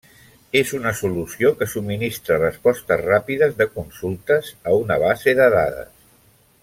[0.59, 5.93] És una solució que subministra respostes ràpides de consultes a una base de dades.